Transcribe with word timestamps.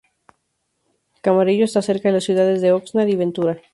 Camarillo 1.21 1.65
está 1.65 1.83
cerca 1.83 2.09
a 2.09 2.11
las 2.11 2.23
ciudades 2.23 2.59
de 2.63 2.71
Oxnard 2.71 3.07
y 3.09 3.15
Ventura. 3.15 3.61